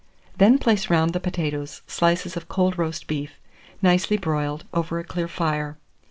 [0.39, 3.39] Then place round the potatoes slices of cold roast beef,
[3.83, 5.77] nicely broiled, over a clear fire.